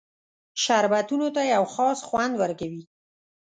شربتونو 0.63 1.27
ته 1.35 1.41
یو 1.53 1.63
خاص 1.73 1.99
خوند 2.07 2.33
ورکوي. 2.41 2.83